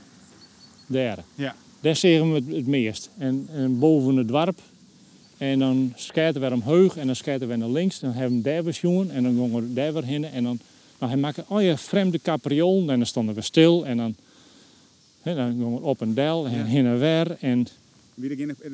Derde. 0.85 1.21
Ja. 1.35 1.55
Daar 1.79 1.95
zeggen 1.95 2.33
we 2.33 2.35
het, 2.35 2.55
het 2.55 2.67
meest. 2.67 3.09
En, 3.17 3.47
en 3.53 3.79
boven 3.79 4.15
het 4.15 4.27
dorp. 4.27 4.59
En 5.37 5.59
dan 5.59 5.93
skaten 5.95 6.41
we 6.41 6.51
omhoog 6.51 6.97
en 6.97 7.05
dan 7.05 7.15
skaten 7.15 7.47
we 7.47 7.55
naar 7.55 7.69
links. 7.69 7.99
Dan 7.99 8.11
hebben 8.11 8.37
we 8.37 8.43
daar 8.43 8.63
weer 8.63 8.77
jongen 8.81 9.11
en 9.11 9.23
dan 9.23 9.37
gaan 9.37 9.53
we 9.53 9.73
daar 9.73 9.93
weer 9.93 10.03
heen. 10.03 10.25
En 10.25 10.43
dan, 10.43 10.59
nou, 10.99 11.11
hij 11.11 11.21
maakt 11.21 11.43
oh 11.47 11.61
ja, 11.61 11.77
vreemde 11.77 12.19
capriolen 12.21 12.89
en 12.89 12.97
dan 12.97 13.05
stonden 13.05 13.35
we 13.35 13.41
stil. 13.41 13.85
En 13.85 13.97
dan, 13.97 14.15
he, 15.21 15.35
dan 15.35 15.45
gaan 15.45 15.73
we 15.73 15.81
op 15.81 16.01
een 16.01 16.13
dal 16.13 16.45
en 16.45 16.57
ja. 16.57 16.63
heen 16.63 16.85
en 16.85 16.99
weer. 16.99 17.37
En 17.39 17.67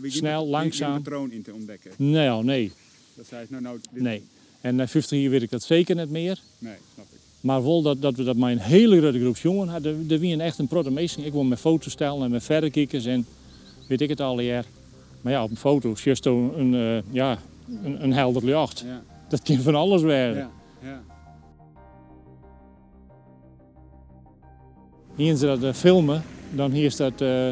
snel, 0.03 0.47
langzaam. 0.47 0.95
een 0.95 1.01
patroon 1.01 1.31
in 1.31 1.41
te 1.41 1.53
ontdekken? 1.53 1.91
Nee, 1.95 2.29
oh, 2.29 2.43
nee. 2.43 2.71
Dat 3.13 3.25
zei 3.27 3.45
nou, 3.49 3.63
nou. 3.63 3.79
Nee. 3.91 4.23
En 4.61 4.75
na 4.75 4.87
50 4.87 5.19
jaar 5.19 5.29
weet 5.29 5.41
ik 5.41 5.49
dat 5.49 5.63
zeker 5.63 5.95
niet 5.95 6.09
meer. 6.09 6.39
Nee, 6.57 6.75
snap 6.93 7.05
ik. 7.11 7.19
Maar 7.41 7.63
wel 7.63 7.81
dat, 7.81 8.01
dat 8.01 8.15
we 8.15 8.23
dat 8.23 8.35
met 8.35 8.49
een 8.49 8.57
hele 8.57 8.97
grote 8.97 9.19
groep 9.19 9.37
jongen 9.37 9.67
hadden. 9.67 10.05
Er 10.09 10.19
wie 10.19 10.37
echt 10.37 10.57
een 10.57 10.67
protomeesting. 10.67 11.25
Ik 11.25 11.31
wil 11.31 11.43
met 11.43 11.59
foto's 11.59 11.91
stellen 11.91 12.23
en 12.23 12.31
met 12.31 12.43
verrekijkers 12.43 13.05
en 13.05 13.25
weet 13.87 14.01
ik 14.01 14.09
het 14.09 14.21
al 14.21 14.39
jaar. 14.39 14.65
Maar 15.21 15.33
ja, 15.33 15.43
op 15.43 15.49
een 15.49 15.57
foto 15.57 15.91
is 15.91 16.03
juist 16.03 16.25
een, 16.25 16.73
uh, 16.73 16.97
ja, 17.11 17.39
een, 17.83 18.03
een 18.03 18.13
helder 18.13 18.45
licht. 18.45 18.83
Ja. 18.85 19.03
Dat 19.29 19.41
kan 19.41 19.57
van 19.57 19.75
alles 19.75 20.01
werden. 20.01 20.37
Ja. 20.37 20.51
Ja. 20.81 21.03
Hier 25.15 25.35
ze 25.35 25.45
dat 25.45 25.63
uh, 25.63 25.73
filmen, 25.73 26.23
dan 26.55 26.71
hier 26.71 26.85
is 26.85 26.95
dat... 26.95 27.21
Uh, 27.21 27.49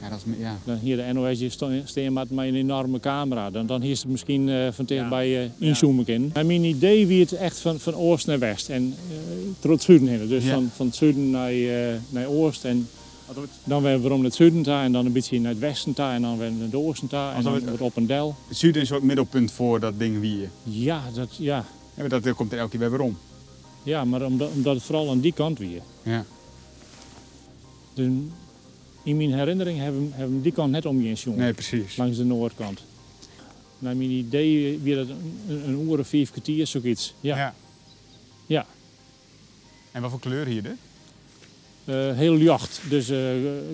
ja, 0.00 0.08
dat 0.08 0.22
is, 0.26 0.32
ja. 0.38 0.58
Dan 0.64 0.76
hier 0.76 0.96
de 0.96 1.12
NOS 1.12 1.52
staan 1.84 2.12
met 2.12 2.30
een 2.30 2.54
enorme 2.54 3.00
camera. 3.00 3.50
Dan, 3.50 3.66
dan 3.66 3.80
hier 3.80 3.90
is 3.90 3.98
het 3.98 4.10
misschien 4.10 4.48
uh, 4.48 4.68
van 4.70 4.84
dichtbij 4.84 5.44
uh, 5.44 5.50
inzoomen 5.58 6.06
in. 6.06 6.30
Ja. 6.34 6.42
Mijn 6.42 6.64
idee 6.64 7.06
wie 7.06 7.20
het 7.20 7.32
echt 7.32 7.58
van, 7.58 7.80
van 7.80 7.94
oost 7.94 8.26
naar 8.26 8.38
west. 8.38 8.68
En 8.68 8.82
uh, 8.82 9.16
tot 9.58 9.70
het 9.70 9.82
zuiden 9.82 10.08
heen. 10.08 10.28
Dus 10.28 10.44
van, 10.44 10.70
van 10.74 10.86
het 10.86 10.94
zuiden 10.94 11.30
naar, 11.30 11.52
naar 12.08 12.26
oost. 12.26 12.64
En 12.64 12.88
dan 13.64 13.82
weer 13.82 14.02
we 14.02 14.12
om 14.12 14.24
het 14.24 14.34
zuiden 14.34 14.62
daar 14.62 14.84
en 14.84 14.92
dan 14.92 15.06
een 15.06 15.12
beetje 15.12 15.40
naar 15.40 15.50
het 15.50 15.60
westen 15.60 15.92
daar 15.94 16.14
en 16.14 16.22
dan 16.22 16.38
weer 16.38 16.52
naar 16.52 16.64
het 16.64 16.74
oosten 16.74 17.08
daar 17.08 17.34
en 17.34 17.42
dan 17.42 17.60
wordt 17.60 17.80
op 17.80 17.96
een 17.96 18.06
del. 18.06 18.36
Het 18.48 18.56
zuiden 18.56 18.82
is 18.82 18.92
ook 18.92 18.96
het 18.96 19.06
middelpunt 19.06 19.52
voor 19.52 19.80
dat 19.80 19.98
ding 19.98 20.20
wie 20.20 20.38
je. 20.38 20.48
Ja, 20.62 21.02
dat, 21.14 21.36
ja. 21.36 21.64
ja 21.94 22.08
dat 22.08 22.34
komt 22.34 22.52
er 22.52 22.58
elke 22.58 22.70
keer 22.70 22.80
weer 22.80 22.90
weer 22.90 23.00
om. 23.00 23.16
Ja, 23.82 24.04
maar 24.04 24.22
omdat, 24.22 24.50
omdat 24.54 24.74
het 24.74 24.84
vooral 24.84 25.10
aan 25.10 25.20
die 25.20 25.32
kant 25.32 25.58
weer. 25.58 25.82
Ja. 26.02 26.24
Dus 27.94 28.08
in 29.08 29.16
mijn 29.16 29.34
herinnering 29.34 29.78
hebben, 29.78 30.12
we 30.16 30.40
die 30.42 30.52
kant 30.52 30.70
net 30.70 30.86
omgeen, 30.86 31.14
jongen. 31.14 31.38
Nee, 31.40 31.52
precies. 31.52 31.96
Langs 31.96 32.16
de 32.16 32.24
noordkant. 32.24 32.82
Naar 33.78 33.96
mijn 33.96 34.10
idee 34.10 34.78
weer 34.78 34.96
dat 34.96 35.08
een, 35.08 35.68
een 35.68 35.88
uur 35.88 35.98
of 35.98 36.08
vijf 36.08 36.30
kwartier, 36.30 36.66
zoiets. 36.66 37.14
Ja, 37.20 37.54
Ja. 38.46 38.66
En 39.92 40.02
wat 40.02 40.10
voor 40.10 40.20
kleur 40.20 40.46
hier? 40.46 40.76
Eh, 41.84 42.16
heel 42.16 42.34
licht, 42.34 42.80
dus 42.88 43.10
uh, 43.10 43.18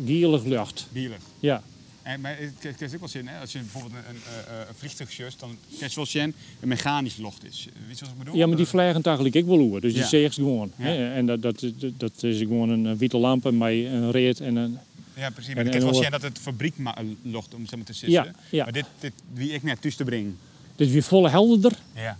gierig 0.07 0.45
licht. 0.45 0.87
Bielig. 0.93 1.19
Ja. 1.41 1.63
En, 2.03 2.21
maar 2.21 2.37
het 2.39 2.81
heeft 2.81 2.95
ook 2.95 3.01
wel 3.01 3.09
zin, 3.09 3.27
hè? 3.29 3.41
als 3.41 3.53
je 3.53 3.59
bijvoorbeeld 3.59 3.93
een, 3.95 4.15
een, 4.15 4.69
een 4.69 4.75
vliegtuig 4.75 5.37
dan 5.37 5.57
kan 5.79 5.89
je 5.89 5.95
wel 5.95 6.07
zien 6.07 6.35
een 6.61 6.69
mechanisch 6.69 7.17
locht 7.17 7.45
is. 7.45 7.69
Weet 7.87 7.99
je 7.99 8.05
wat 8.05 8.13
ik 8.13 8.19
bedoel? 8.19 8.35
Ja, 8.35 8.47
maar 8.47 8.57
die 8.57 8.67
vliegen 8.67 9.03
eigenlijk 9.03 9.35
ik 9.35 9.45
wel 9.45 9.59
hoe, 9.59 9.81
dus 9.81 9.95
Ja. 9.95 10.09
die 10.09 10.25
ik 10.25 10.33
gewoon. 10.33 10.73
Ja. 10.77 10.85
hè. 10.85 11.15
En 11.15 11.27
dat, 11.27 11.43
dat, 11.43 11.61
dat, 11.61 11.93
dat 11.97 12.23
is 12.23 12.39
gewoon 12.39 12.69
een 12.69 12.97
witte 12.97 13.17
lamp 13.17 13.45
met 13.45 13.71
een 13.71 14.11
reet 14.11 14.41
en 14.41 14.57
een... 14.57 14.79
Ja, 15.17 15.31
precies. 15.31 15.55
Maar 15.55 15.65
en 15.65 15.71
kan 15.71 15.81
wel 15.81 15.91
hoor- 15.93 16.03
zien 16.03 16.11
dat 16.11 16.23
het 16.23 16.39
fabriek 16.39 16.75
locht, 17.23 17.55
om 17.55 17.67
zo 17.67 17.77
te 17.85 17.93
zeggen. 17.93 18.11
Ja, 18.11 18.35
ja. 18.51 18.65
Maar 18.65 18.73
dit, 18.73 18.85
dit 19.01 19.13
wie 19.33 19.53
ik 19.53 19.63
net 19.63 19.81
thuis 19.81 19.97
te 19.97 20.05
brengen. 20.05 20.39
Dus 20.77 20.89
weer 20.89 21.03
volle 21.03 21.29
helderder. 21.29 21.73
Ja. 21.95 22.19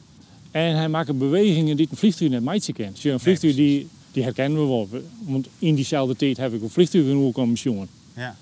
En 0.51 0.77
hij 0.77 0.89
maakt 0.89 1.19
bewegingen 1.19 1.77
die 1.77 1.89
een 1.91 1.97
vliegtuig 1.97 2.31
net 2.31 2.43
meidje 2.43 2.73
kent. 2.73 2.95
Dus 2.95 3.05
een 3.13 3.21
vliegtuig 3.21 3.55
die, 3.55 3.89
die 4.13 4.23
herkennen 4.23 4.61
we 4.61 4.67
wel. 4.67 4.89
Want 5.19 5.47
in 5.59 5.75
diezelfde 5.75 6.17
tijd 6.17 6.37
heb 6.37 6.53
ik 6.53 6.63
een 6.63 6.71
vliegtuig 6.71 7.05
in 7.05 7.33
komen 7.33 7.55
jongen. 7.55 7.89
Ja. 8.17 8.37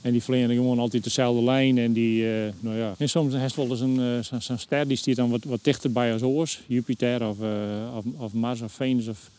En 0.00 0.12
die 0.12 0.22
vliegen 0.22 0.54
gewoon 0.54 0.78
altijd 0.78 1.04
dezelfde 1.04 1.42
lijn. 1.42 1.78
En, 1.78 1.92
die, 1.92 2.30
eh, 2.30 2.52
nou 2.60 2.76
ja. 2.76 2.94
en 2.98 3.08
soms 3.08 3.34
heeft 3.34 3.56
wel 3.56 3.70
eens 3.70 3.80
een, 3.80 4.24
zo'n 4.24 4.40
zo'n 4.40 4.58
ster 4.58 4.88
die 4.88 4.96
stiert 4.96 5.16
dan 5.16 5.30
wat, 5.30 5.44
wat 5.44 5.58
dichter 5.62 5.92
bij 5.92 6.12
als 6.12 6.22
oors. 6.22 6.60
Jupiter 6.66 7.28
of, 7.28 7.40
eh, 7.40 7.96
of, 7.96 8.04
of 8.16 8.32
Mars 8.32 8.60
of 8.60 8.72
Venus. 8.72 9.08
Of, 9.08 9.30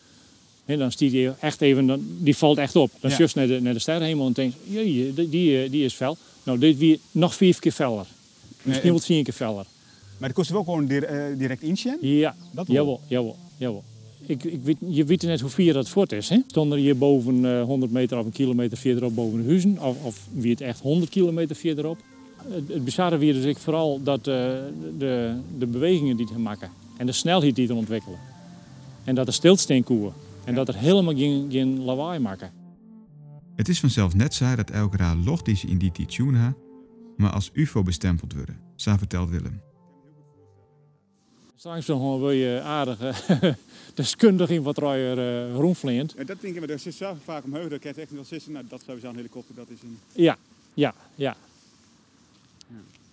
dan 0.76 0.92
stiert 0.92 1.12
die 1.12 1.30
echt 1.40 1.62
even, 1.62 1.86
dan, 1.88 2.02
die 2.20 2.38
valt 2.38 2.58
echt 2.58 2.76
op. 2.76 2.92
Dan 3.00 3.12
Ja. 3.12 3.18
just 3.18 3.36
naar 3.36 3.48
de, 3.48 3.62
naar 3.62 3.74
de 3.74 3.80
sterrenhemel 3.80 4.26
en 4.28 4.34
denkt, 4.34 4.56
jee, 4.70 5.14
die, 5.14 5.30
die, 5.30 5.64
eh, 5.64 5.72
die 5.72 5.86
is 5.86 5.94
fel. 5.94 6.18
Nou, 6.44 6.60
dit 6.60 6.78
weer 6.78 6.98
nog 7.12 7.36
vier 7.36 7.60
keer 7.60 7.72
feller. 7.72 8.06
Misschien 8.62 8.88
en- 8.88 8.94
wel 8.96 9.04
tien 9.06 9.24
keer 9.24 9.34
feller. 9.34 9.66
Maar 10.18 10.30
het 10.30 10.38
kost 10.38 10.50
wel 10.50 10.64
gewoon 10.64 10.90
eh, 10.90 11.24
direct 11.38 11.62
inzien. 11.62 11.98
Ja, 12.02 12.36
Dat 12.52 12.68
wel. 12.68 12.76
jawel, 12.76 13.00
jawel, 13.08 13.36
jawel. 13.58 13.84
Ik, 14.26 14.44
ik 14.44 14.60
weet, 14.64 14.78
je 14.90 15.04
weet 15.04 15.22
net 15.22 15.40
hoe 15.42 15.50
vier 15.50 15.74
dat 15.74 15.90
voort 15.90 16.12
is. 16.12 16.30
Hè? 16.30 16.38
Stond 16.48 16.72
er 16.72 16.78
hier 16.78 16.98
boven 16.98 17.46
eh, 17.46 17.64
100 17.64 17.92
meter 17.92 18.18
of 18.18 18.26
een 18.26 18.32
kilometer 18.32 18.78
verderop 18.78 19.16
boven 19.16 19.42
de 19.44 19.48
huizen? 19.50 19.78
Of, 19.82 20.04
of 20.04 20.28
wie 20.34 20.52
het 20.52 20.62
echt 20.62 20.80
100 20.80 21.10
kilometer 21.12 21.56
verderop? 21.56 21.98
Het, 22.48 22.68
het 22.68 22.84
bizarre 22.86 23.18
weer 23.18 23.34
dus 23.34 23.44
ik 23.46 23.58
vooral 23.58 24.00
dat 24.04 24.24
de, 24.98 25.38
de 25.58 25.66
bewegingen 25.66 26.18
die 26.18 26.26
te 26.28 26.40
maken 26.40 26.70
en 26.98 27.06
de 27.06 27.12
snelheid 27.12 27.56
die 27.56 27.68
te 27.68 27.74
ontwikkelen. 27.74 28.20
En 29.04 29.16
dat 29.16 29.28
er 29.28 29.34
stilstaan 29.34 29.84
koeien. 29.84 30.14
En 30.48 30.56
dat 30.56 30.68
er 30.68 30.76
helemaal 30.76 31.16
geen, 31.16 31.52
geen 31.52 31.84
lawaai 31.84 32.20
maken. 32.20 32.52
Het 33.56 33.68
is 33.68 33.80
vanzelf 33.80 34.16
net 34.16 34.34
zo 34.34 34.56
dat 34.56 34.70
elke 34.70 34.98
raar 34.98 35.16
locht 35.16 35.46
die 35.46 35.56
ze 35.56 35.68
in 35.68 35.78
die 35.78 36.06
tune 36.06 36.38
ha, 36.38 36.56
maar 37.18 37.32
als 37.32 37.50
UFO 37.54 37.84
bestempeld 37.84 38.34
worden, 38.34 38.60
zo 38.76 38.98
vertelt 38.98 39.30
Willem. 39.30 39.62
Straks 41.56 41.86
gewoon 41.86 42.20
wil 42.20 42.32
je 42.32 42.62
aardig 42.62 43.02
eh, 43.02 43.54
deskundig 43.94 44.50
in 44.50 44.62
wat 44.62 44.78
er 44.78 45.18
uh, 45.18 45.56
rondvleent. 45.56 46.14
Ja, 46.18 46.24
dat 46.24 46.42
denk 46.42 46.54
ik, 46.54 46.60
maar 46.60 46.70
er 46.70 46.80
zit 46.80 46.94
zo 46.94 47.18
vaak 47.24 47.44
omhoog 47.44 47.64
dat 47.64 47.72
ik 47.72 47.84
het 47.84 47.98
echt 47.98 48.12
wel 48.12 48.26
zitten. 48.26 48.52
Nou, 48.52 48.66
dat 48.70 48.84
sowieso 48.86 49.10
een 49.10 49.16
helikopter, 49.16 49.56
dat 49.56 49.70
is 49.70 49.82
een... 49.82 50.00
Ja, 50.14 50.38
ja, 50.74 50.94
ja. 51.16 51.36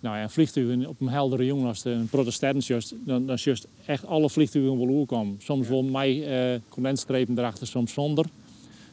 Nou 0.05 0.17
ja, 0.17 0.23
een 0.23 0.29
vliegtuig 0.29 0.87
op 0.87 1.01
een 1.01 1.09
heldere 1.09 1.45
jongen 1.45 1.67
als 1.67 1.85
een 1.85 2.07
protestant 2.07 2.65
just, 2.65 2.93
dan, 3.05 3.25
dan 3.25 3.35
is 3.35 3.43
juist 3.43 3.67
echt 3.85 4.05
alle 4.05 4.29
vliegtuigen 4.29 4.77
wel 4.77 4.87
oerkomen. 4.87 5.37
Soms 5.39 5.67
wel 5.67 5.83
mij 5.83 6.27
eh 6.53 6.59
condensstrepen 6.69 7.37
erachter, 7.37 7.67
soms 7.67 7.93
zonder. 7.93 8.25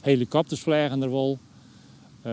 Helikopters 0.01 0.61
vliegen 0.61 1.03
er 1.03 1.11
wel. 1.11 1.39
Eh, 2.23 2.33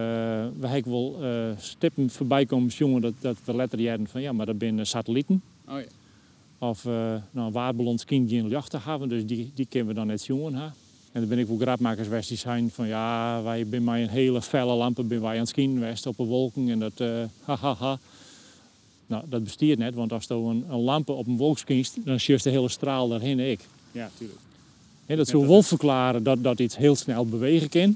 we 0.59 0.67
hebben 0.67 0.91
wel 0.91 1.17
eh, 1.21 1.57
stippen 1.57 2.09
voorbij 2.09 2.45
komen 2.45 2.69
jongen 2.69 3.01
dat, 3.01 3.13
dat 3.19 3.38
we 3.45 3.55
letterlijk 3.55 3.89
hadden 3.89 4.07
van 4.07 4.21
ja, 4.21 4.31
maar 4.31 4.45
dat 4.45 4.57
zijn 4.59 4.86
satellieten. 4.86 5.41
Oh 5.67 5.79
ja. 5.79 5.88
Of 6.67 6.86
uh, 6.86 7.15
nou, 7.31 7.51
waarballons 7.51 8.05
kind 8.05 8.29
geen 8.29 8.48
jachten 8.48 8.81
hebben, 8.83 9.09
dus 9.09 9.25
die, 9.25 9.51
die 9.55 9.65
kunnen 9.69 9.88
we 9.88 9.93
dan 9.93 10.07
net 10.07 10.25
jongen. 10.25 10.53
Ha? 10.53 10.74
En 11.12 11.19
dan 11.19 11.29
ben 11.29 11.39
ik 11.39 11.48
wel 11.48 11.57
grapmakers 11.57 12.07
geweest 12.07 12.29
die 12.29 12.38
zijn 12.38 12.69
van 12.69 12.88
ja, 12.88 13.41
wij 13.43 13.65
zijn 13.69 13.83
maar 13.83 14.00
een 14.00 14.09
hele 14.09 14.41
felle 14.41 14.74
lampen 14.74 15.07
ben 15.07 15.21
wij 15.21 15.33
aan 15.33 15.39
het 15.39 15.50
skiën 15.50 15.74
geweest 15.74 16.05
op 16.05 16.19
een 16.19 16.25
wolken 16.25 16.69
en 16.69 16.79
dat 16.79 17.00
uh, 17.00 17.24
hahaha. 17.45 18.00
Nou, 19.09 19.23
dat 19.29 19.43
bestiert 19.43 19.79
net, 19.79 19.93
want 19.95 20.11
als 20.11 20.25
je 20.27 20.33
een, 20.33 20.65
een 20.69 20.79
lampen 20.79 21.15
op 21.15 21.27
een 21.27 21.37
wolk 21.37 21.57
skiest, 21.57 21.95
dan 22.05 22.19
zie 22.19 22.35
je 22.35 22.41
de 22.43 22.49
hele 22.49 22.69
straal 22.69 23.07
daarheen 23.07 23.39
ik. 23.39 23.59
Ja, 23.91 24.09
tuurlijk. 24.17 24.39
En 25.05 25.17
dat 25.17 25.27
zou 25.27 25.47
wel 25.47 25.63
verklaren 25.63 26.23
dat, 26.23 26.43
dat 26.43 26.59
iets 26.59 26.77
heel 26.77 26.95
snel 26.95 27.25
bewegen 27.25 27.69
kan. 27.69 27.95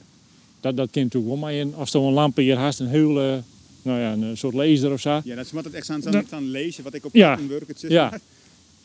Dat, 0.62 0.78
dat 0.78 0.92
kan 0.92 1.02
natuurlijk 1.04 1.32
wel, 1.34 1.42
maar 1.42 1.54
in- 1.54 1.76
als 1.76 1.92
je 1.92 1.98
een 1.98 2.12
lamp 2.14 2.36
hier 2.38 2.58
haast 2.58 2.80
een 2.80 2.88
hele, 2.88 3.42
nou 3.82 4.00
ja, 4.00 4.12
een 4.12 4.38
soort 4.38 4.54
laser 4.54 4.92
of 4.92 5.00
zo. 5.00 5.22
Ja, 5.24 5.36
dat 5.36 5.46
is 5.46 5.52
wat 5.52 5.64
het 5.64 5.74
echt 5.74 5.90
aan, 5.90 6.02
Dat- 6.02 6.34
aan 6.34 6.50
lezen, 6.50 6.84
wat 6.84 6.94
ik 6.94 7.06
op 7.06 7.14
Ja. 7.16 7.38
een 7.38 7.48
work 7.50 7.68
het 7.68 7.80
zit. 7.80 7.92
Ja. 7.92 8.10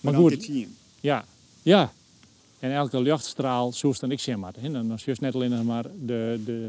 Maar, 0.00 0.12
Maar 0.12 0.22
goed, 0.22 0.42
zien. 0.44 0.76
Ja, 1.00 1.24
ja. 1.62 1.92
En 2.58 2.72
elke 2.72 3.02
lichtstraal, 3.02 3.72
zoals 3.72 3.98
dan 3.98 4.10
ik 4.10 4.20
zeg 4.20 4.36
maar. 4.36 4.52
hè. 4.60 4.70
Dan 4.70 4.98
is 5.06 5.18
net 5.18 5.34
alleen 5.34 5.64
maar 5.66 5.84
de, 6.06 6.40
de, 6.44 6.68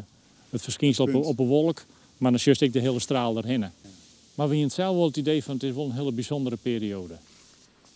het 0.49 0.61
verschijnsel 0.61 1.05
op, 1.05 1.13
op 1.25 1.39
een 1.39 1.45
wolk, 1.45 1.83
maar 2.17 2.31
dan 2.31 2.39
is 2.45 2.61
ik 2.61 2.73
de 2.73 2.79
hele 2.79 2.99
straal 2.99 3.37
erheen. 3.37 3.65
Maar 4.39 4.49
we 4.49 4.55
hebben 4.55 4.73
zelf 4.73 4.95
wel 4.95 5.05
het 5.05 5.17
idee 5.17 5.43
van 5.43 5.53
het 5.53 5.63
is 5.63 5.73
wel 5.73 5.85
een 5.85 5.91
hele 5.91 6.11
bijzondere 6.11 6.55
periode. 6.55 7.17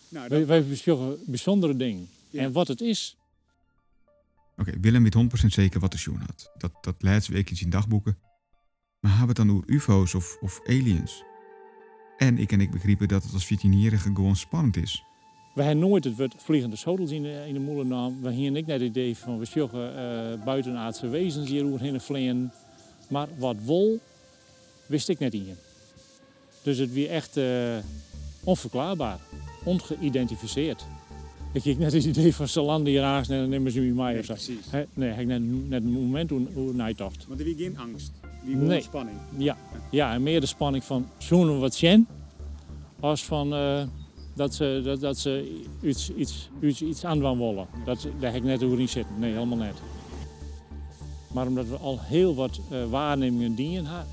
Nou, 0.08 0.28
Wij, 0.28 0.38
dat, 0.38 0.48
wij 0.48 1.16
bijzondere 1.26 1.76
dingen. 1.76 2.08
Ja. 2.30 2.42
En 2.42 2.52
wat 2.52 2.68
het 2.68 2.80
is, 2.80 3.16
Oké, 4.56 4.72
Willem 4.80 5.02
weet 5.02 5.44
100% 5.44 5.46
zeker 5.46 5.80
wat 5.80 5.92
de 5.92 5.98
Sjoen 5.98 6.20
had. 6.26 6.50
Dat, 6.58 6.72
dat 6.80 6.94
laatste 6.98 7.32
week 7.32 7.50
in 7.50 7.56
zijn 7.56 7.70
dagboeken. 7.70 8.18
Maar 9.00 9.16
hebben 9.16 9.34
we 9.34 9.40
het 9.40 9.48
dan 9.48 9.56
over 9.56 9.70
UFO's 9.74 10.14
of, 10.14 10.38
of 10.40 10.60
aliens? 10.66 11.22
En 12.16 12.38
ik 12.38 12.52
en 12.52 12.60
ik 12.60 12.70
begrepen 12.70 13.08
dat 13.08 13.22
het 13.22 13.32
als 13.32 13.46
veterinierige 13.46 14.12
gewoon 14.14 14.36
spannend 14.36 14.76
is. 14.76 15.02
we 15.54 15.62
hebben 15.62 15.88
nooit 15.88 16.04
het 16.04 16.16
woord 16.16 16.34
vliegende 16.38 16.76
schotels 16.76 17.10
in 17.10 17.22
de, 17.22 17.44
in 17.46 17.54
de 17.54 17.60
moelennaam. 17.60 18.20
We 18.20 18.28
hebben 18.28 18.52
niet 18.52 18.66
net 18.66 18.80
het 18.80 18.88
idee 18.88 19.16
van 19.16 19.38
we 19.38 19.44
zoeken 19.44 19.96
eh 19.96 20.44
buitenaardse 20.44 21.08
vlezens 21.08 21.48
hier 21.48 21.80
heen 21.80 22.00
vliegen. 22.00 22.52
Maar 23.08 23.28
wat 23.38 23.56
wol, 23.64 24.00
wist 24.86 25.08
ik 25.08 25.18
net 25.18 25.34
in. 25.34 25.56
Dus 26.64 26.78
het 26.78 26.92
weer 26.92 27.10
echt 27.10 27.36
eh, 27.36 27.44
onverklaarbaar, 28.44 29.18
ongeïdentificeerd. 29.64 30.84
Ik 31.52 31.60
kreeg 31.60 31.78
net 31.78 31.92
het 31.92 32.04
idee 32.04 32.34
van 32.34 32.48
hier 32.86 33.00
naast 33.00 33.30
en 33.30 33.38
dan 33.38 33.48
nemen 33.48 33.72
ze 33.72 33.80
me 33.80 34.02
mee 34.02 34.18
of 34.18 34.24
zo. 34.24 34.32
precies. 34.32 34.66
Nee, 34.94 35.10
ik 35.10 35.26
net, 35.26 35.68
net 35.68 35.82
een 35.82 35.92
moment 35.92 36.30
hoe, 36.30 36.46
hoe 36.54 36.72
ik 36.88 36.98
dacht. 36.98 37.26
Want 37.28 37.40
er 37.40 37.46
wie 37.46 37.56
geen 37.56 37.78
angst. 37.78 38.12
Die 38.44 38.56
Nee. 38.56 38.82
spanning. 38.82 39.16
Ja, 39.36 39.56
ja, 39.90 40.12
en 40.12 40.22
meer 40.22 40.40
de 40.40 40.46
spanning 40.46 40.84
van 40.84 41.08
zoenen 41.18 41.60
wat 41.60 41.74
zien, 41.74 42.06
als 43.00 43.24
van 43.24 43.54
eh, 43.54 43.82
dat 44.34 44.54
ze, 44.54 44.80
dat, 44.84 45.00
dat 45.00 45.18
ze 45.18 45.62
iets, 45.82 46.10
iets, 46.16 46.48
iets, 46.60 46.82
iets 46.82 47.04
aan 47.04 47.18
willen. 47.38 47.66
Dat, 47.84 48.06
daar 48.20 48.32
heb 48.32 48.42
ik 48.42 48.48
net 48.48 48.62
over 48.62 48.78
niet 48.78 48.90
zitten. 48.90 49.14
Nee, 49.18 49.32
helemaal 49.32 49.58
net. 49.58 49.74
Maar 51.32 51.46
omdat 51.46 51.68
we 51.68 51.76
al 51.76 51.98
heel 52.00 52.34
wat 52.34 52.60
eh, 52.70 52.90
waarnemingen 52.90 53.54
dienen, 53.54 54.06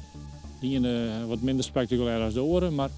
ha- 0.62 0.68
die 0.68 0.88
eh, 0.88 1.26
wat 1.28 1.42
minder 1.42 1.64
spectaculair 1.64 2.22
als 2.22 2.34
de 2.34 2.42
oren, 2.42 2.76
maar 2.76 2.90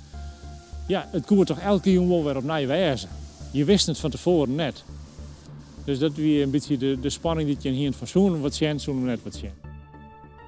ja, 0.88 1.08
het 1.12 1.26
koert 1.26 1.48
toch 1.48 1.60
elke 1.60 1.92
jongen 1.92 2.10
wel 2.10 2.24
weer 2.24 2.38
op 2.38 2.44
nieuw 2.44 2.68
wijze. 2.68 3.08
Je 3.52 3.66
wist 3.66 3.88
het 3.88 4.00
van 4.00 4.10
tevoren 4.10 4.56
net. 4.56 4.84
Dus 5.86 6.00
dat 6.00 6.14
weer 6.14 6.44
een 6.44 6.52
beetje 6.52 6.78
de, 6.78 6.98
de 7.02 7.10
spanning 7.10 7.48
die 7.48 7.72
je 7.72 7.78
hier 7.78 7.94
van 7.94 8.08
zoenen 8.08 8.42
wat 8.42 8.56
zien, 8.56 8.80
zoenen 8.80 9.04
net 9.04 9.24
wat 9.24 9.36
zien. 9.36 9.52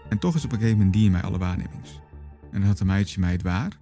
En 0.10 0.20
toch 0.20 0.36
is 0.36 0.44
op 0.44 0.52
een 0.52 0.58
gegeven 0.58 0.78
moment 0.78 0.96
die 0.96 1.06
in 1.06 1.12
mij 1.12 1.22
alle 1.22 1.38
waarnemings. 1.38 1.90
En 2.52 2.60
dan 2.60 2.70
had 2.70 2.80
een 2.80 2.88
meidje 2.88 3.20
mij 3.20 3.32
het 3.32 3.42
waar 3.42 3.78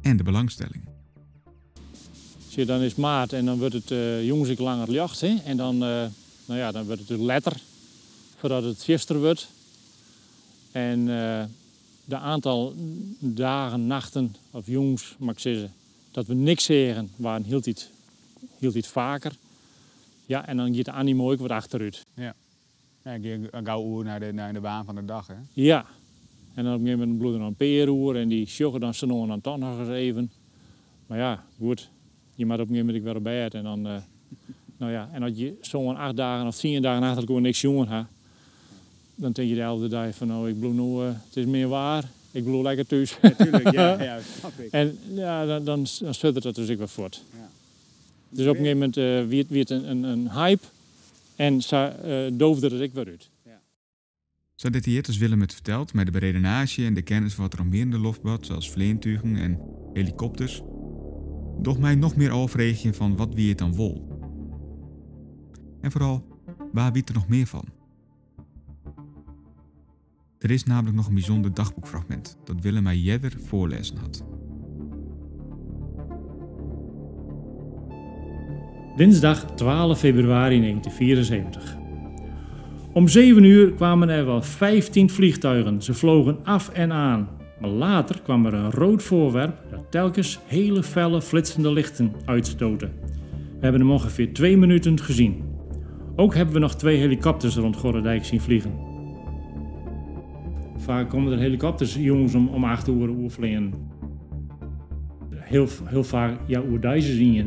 en 0.00 0.16
de 0.16 0.22
belangstelling. 0.22 0.84
Zie 2.48 2.60
je, 2.60 2.66
dan 2.66 2.80
is 2.80 2.94
maart 2.94 3.32
en 3.32 3.44
dan 3.44 3.58
wordt 3.58 3.74
het 3.74 3.90
eh 3.90 4.26
jongens 4.26 4.48
ik 4.48 4.58
langer 4.58 4.90
jacht. 4.90 5.20
Hè? 5.20 5.36
En 5.44 5.56
dan, 5.56 5.74
eh, 5.74 6.04
nou 6.44 6.60
ja, 6.60 6.72
dan 6.72 6.84
wordt 6.84 7.08
het 7.08 7.20
letter 7.20 7.52
voordat 8.36 8.62
het 8.62 8.82
gisteren 8.82 9.22
wordt. 9.22 9.48
En 10.72 11.08
de 12.04 12.16
aantal 12.16 12.74
dagen, 13.18 13.86
nachten 13.86 14.34
of 14.50 14.66
jongens, 14.66 15.16
mag 15.18 15.34
ik 15.34 15.40
zeggen, 15.40 15.72
dat 16.10 16.26
we 16.26 16.34
niks 16.34 16.64
zeggen, 16.64 17.10
waren 17.16 17.44
hield 17.44 17.66
iets, 17.66 17.88
hield 18.58 18.74
iets 18.74 18.88
vaker. 18.88 19.32
Ja, 20.26 20.46
en 20.46 20.56
dan 20.56 20.74
gaat 20.74 20.84
de 20.84 20.90
animo 20.90 21.32
ook 21.32 21.40
wat 21.40 21.50
achteruit. 21.50 22.06
Ja, 22.14 22.34
ik 23.02 23.22
ging 23.22 23.48
een 23.50 23.64
gauw 23.64 23.84
oer 23.84 24.04
naar 24.04 24.20
de, 24.20 24.32
naar 24.32 24.52
de 24.52 24.60
baan 24.60 24.84
van 24.84 24.94
de 24.94 25.04
dag. 25.04 25.26
Hè. 25.26 25.34
Ja. 25.52 25.86
En 26.54 26.64
dan 26.64 26.72
op 26.74 26.80
een 26.80 26.84
gegeven 26.86 26.98
moment 26.98 27.18
bloeden 27.18 27.40
een 27.40 27.54
peeroer 27.54 28.16
en 28.16 28.28
die 28.28 28.46
sjoggen 28.46 28.80
dan 28.80 28.94
ze 28.94 29.06
nog 29.06 29.30
aan 29.30 29.40
toch 29.40 29.58
nog 29.58 29.78
eens 29.78 29.88
even. 29.88 30.30
Maar 31.06 31.18
ja, 31.18 31.44
goed. 31.58 31.90
Je 32.34 32.46
moet 32.46 32.54
op 32.54 32.60
een 32.60 32.66
gegeven 32.66 32.86
moment 32.86 33.04
weer 33.04 33.16
op 33.16 33.22
bed 33.22 33.54
en 33.54 33.62
dan... 33.62 33.86
eh, 33.86 33.96
nou 34.76 34.94
ja, 34.94 35.08
en 35.12 35.22
als 35.22 35.32
je 35.36 35.58
zo'n 35.60 35.96
acht 35.96 36.16
dagen 36.16 36.46
of 36.46 36.56
tien 36.56 36.82
dagen 36.82 37.02
achter 37.02 37.18
elkaar 37.28 37.40
niks 37.40 37.60
jongen 37.60 37.88
hebt, 37.88 38.08
dan 39.14 39.32
denk 39.32 39.48
je 39.48 39.54
de 39.54 39.62
hele 39.62 39.88
dag 39.88 40.14
van 40.14 40.26
nou, 40.26 40.48
ik 40.48 40.60
bloed 40.60 40.74
nu, 40.74 41.00
eh, 41.00 41.06
het 41.06 41.36
is 41.36 41.44
meer 41.44 41.68
waar. 41.68 42.10
Ik 42.30 42.44
bloed 42.44 42.62
lekker 42.62 42.86
thuis. 42.86 43.18
Natuurlijk, 43.22 43.70
ja, 43.70 44.02
ja, 44.02 44.18
snap 44.38 44.58
ik. 44.58 44.72
en 44.72 44.98
ja, 45.14 45.46
dan, 45.46 45.64
dan, 45.64 45.86
dan 45.98 46.32
dat 46.32 46.54
dus 46.54 46.68
ik 46.68 46.78
weer 46.78 46.88
voort. 46.88 47.24
Ja. 47.30 47.50
Dus 48.28 48.46
op 48.46 48.56
een 48.56 48.64
gegeven 48.64 48.78
moment 48.78 48.96
eh 48.96 49.46
werd 49.48 49.68
het 49.68 49.70
een, 49.70 49.90
een, 49.90 50.02
een 50.02 50.30
hype 50.30 50.66
en 51.36 51.62
ze, 51.62 51.76
eh, 51.76 52.38
doofde 52.38 52.68
het 52.68 52.80
ik 52.80 52.92
weer 52.92 53.06
uit. 53.06 53.30
Zo 54.54 54.70
detailleerd 54.70 55.06
als 55.06 55.18
Willem 55.18 55.40
het 55.40 55.52
vertelt, 55.52 55.92
met 55.92 56.06
de 56.06 56.12
beredenage 56.12 56.84
en 56.84 56.94
de 56.94 57.02
kennis 57.02 57.34
van 57.34 57.44
wat 57.44 57.52
er 57.52 57.58
nog 57.58 57.68
meer 57.68 57.80
in 57.80 57.90
de 57.90 58.00
luchtbad, 58.00 58.46
zoals 58.46 58.70
vleentuigen 58.70 59.36
en 59.36 59.60
helikopters, 59.92 60.62
doch 61.58 61.78
mij 61.78 61.94
nog 61.94 62.16
meer 62.16 62.30
overregen 62.30 62.94
van 62.94 63.16
wat 63.16 63.34
wie 63.34 63.48
het 63.48 63.58
dan 63.58 63.74
wol. 63.74 64.08
En 65.80 65.90
vooral, 65.90 66.26
waar 66.72 66.92
wie 66.92 67.04
er 67.04 67.14
nog 67.14 67.28
meer 67.28 67.46
van? 67.46 67.64
Er 70.42 70.50
is 70.50 70.64
namelijk 70.64 70.96
nog 70.96 71.06
een 71.06 71.14
bijzonder 71.14 71.54
dagboekfragment 71.54 72.38
dat 72.44 72.60
Willem 72.60 72.82
mij 72.82 72.96
jeder 72.96 73.32
voorlezen 73.46 73.96
had. 73.96 74.24
Dinsdag 78.96 79.44
12 79.54 79.98
februari 79.98 80.60
1974. 80.60 81.76
Om 82.92 83.08
7 83.08 83.44
uur 83.44 83.72
kwamen 83.72 84.08
er 84.08 84.26
wel 84.26 84.42
15 84.42 85.10
vliegtuigen. 85.10 85.82
Ze 85.82 85.94
vlogen 85.94 86.44
af 86.44 86.68
en 86.68 86.92
aan. 86.92 87.28
Maar 87.60 87.70
later 87.70 88.20
kwam 88.22 88.46
er 88.46 88.54
een 88.54 88.70
rood 88.70 89.02
voorwerp 89.02 89.62
dat 89.70 89.90
telkens 89.90 90.38
hele 90.46 90.82
felle 90.82 91.22
flitsende 91.22 91.72
lichten 91.72 92.12
uitstoten. 92.24 92.92
We 93.30 93.58
hebben 93.60 93.80
hem 93.80 93.90
ongeveer 93.90 94.32
twee 94.32 94.56
minuten 94.56 95.00
gezien. 95.00 95.42
Ook 96.16 96.34
hebben 96.34 96.54
we 96.54 96.60
nog 96.60 96.76
twee 96.76 96.96
helikopters 96.96 97.56
rond 97.56 97.76
Gorredijk 97.76 98.24
zien 98.24 98.40
vliegen. 98.40 98.81
Vaak 100.82 101.08
komen 101.08 101.32
er 101.32 101.38
helikopters, 101.38 101.94
jongens, 101.94 102.34
om, 102.34 102.48
om 102.48 102.64
acht 102.64 102.88
uur 102.88 103.08
oefenen. 103.08 103.74
Heel, 105.34 105.68
heel 105.84 106.04
vaak, 106.04 106.38
ja, 106.46 106.62
oerdijzen 106.70 107.14
zien 107.14 107.32
je. 107.32 107.44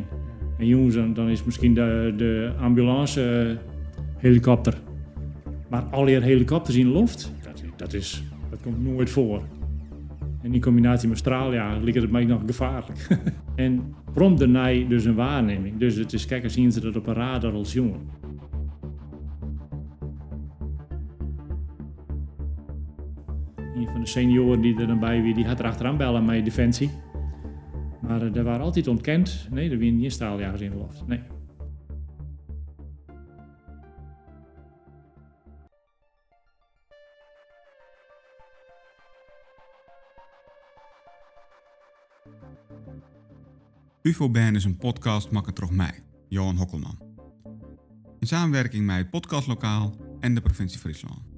En 0.58 0.68
jongens, 0.68 0.96
dan, 0.96 1.30
is 1.30 1.44
misschien 1.44 1.74
de, 1.74 2.14
de 2.18 2.52
ambulance 2.60 3.22
eh, 3.22 3.72
helikopter. 4.18 4.74
Maar 5.70 5.84
al 5.84 6.06
die 6.06 6.20
helikopters 6.20 6.78
in 6.78 6.86
de 6.88 6.94
lucht, 6.94 7.34
dat, 7.76 7.94
is, 7.94 8.24
dat 8.50 8.62
komt 8.62 8.84
nooit 8.84 9.10
voor. 9.10 9.42
En 10.42 10.54
in 10.54 10.62
combinatie 10.62 11.10
met 11.10 11.18
straaljager 11.18 11.84
ligt 11.84 12.02
het 12.02 12.12
mij 12.12 12.26
nog 12.26 12.42
gevaarlijk. 12.46 13.08
en 13.56 13.96
prompt 14.14 14.40
daarna 14.40 14.88
dus 14.88 15.06
een 15.06 15.16
waarneming. 15.16 15.78
Dus 15.78 15.96
het 15.96 16.14
is, 16.14 16.26
kijk, 16.26 16.52
zien 16.52 16.72
ze 16.72 16.80
dat 16.80 16.96
op 16.96 17.08
een 17.08 17.14
radar 17.14 17.54
als 17.54 17.74
jongen. 17.74 18.00
Senioren 24.08 24.62
die 24.62 24.80
er 24.80 24.88
dan 24.88 25.00
bij 25.00 25.22
wie, 25.22 25.34
die 25.34 25.46
had 25.46 25.60
er 25.60 25.66
achteraan 25.66 25.98
bellen 25.98 26.26
met 26.26 26.46
Defensie. 26.46 26.90
Maar 28.02 28.24
uh, 28.24 28.36
er 28.36 28.44
waren 28.44 28.66
altijd 28.66 28.88
ontkend. 28.88 29.48
Nee, 29.52 29.70
er 29.70 29.78
waren 29.78 29.98
niet 29.98 30.12
straaljagers 30.12 30.62
in 30.62 30.72
de 30.72 30.78
lucht. 30.78 31.08
Nee. 31.08 31.20
UFO-band 44.02 44.56
is 44.56 44.64
een 44.64 44.78
podcast 44.78 45.32
maakt 45.32 45.56
toch 45.56 45.72
mij, 45.72 46.04
Johan 46.28 46.56
Hokkelman. 46.56 47.00
In 48.20 48.28
samenwerking 48.28 48.86
met 48.86 48.96
het 48.96 49.10
podcastlokaal 49.10 49.96
en 50.20 50.36
de 50.36 50.42
provincie 50.42 50.80
Friesland. 50.80 51.35